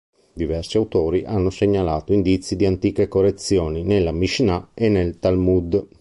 Diversi 0.33 0.77
autori 0.77 1.23
hanno 1.25 1.51
segnalato 1.51 2.11
indizi 2.11 2.55
di 2.55 2.65
antiche 2.65 3.07
correzioni 3.07 3.83
nella 3.83 4.11
Mishnah 4.11 4.69
e 4.73 4.89
nel 4.89 5.19
Talmud. 5.19 5.89